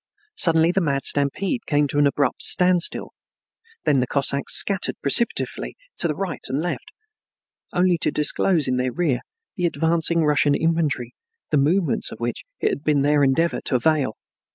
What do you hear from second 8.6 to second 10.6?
in their rear the advancing Russian